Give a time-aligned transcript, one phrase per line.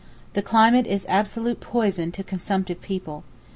[0.33, 3.23] The climate is absolute poison to consumptive people.